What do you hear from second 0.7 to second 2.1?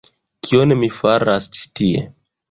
mi faras ĉi tie?